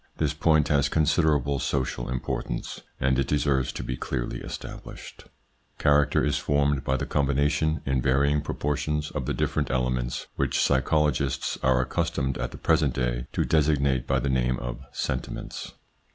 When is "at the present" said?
12.39-12.95